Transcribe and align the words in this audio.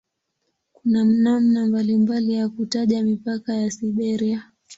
Kuna 0.73 1.03
namna 1.03 1.65
mbalimbali 1.65 2.33
ya 2.33 2.49
kutaja 2.49 3.03
mipaka 3.03 3.53
ya 3.53 3.71
"Siberia". 3.71 4.51